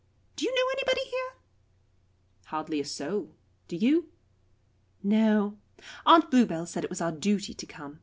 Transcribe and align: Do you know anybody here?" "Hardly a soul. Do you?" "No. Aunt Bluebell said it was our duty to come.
Do 0.35 0.45
you 0.45 0.55
know 0.55 0.69
anybody 0.71 1.01
here?" 1.07 1.33
"Hardly 2.47 2.79
a 2.79 2.85
soul. 2.85 3.35
Do 3.67 3.75
you?" 3.75 4.09
"No. 5.03 5.59
Aunt 6.07 6.31
Bluebell 6.31 6.65
said 6.65 6.83
it 6.83 6.89
was 6.89 7.01
our 7.01 7.11
duty 7.11 7.53
to 7.53 7.65
come. 7.67 7.99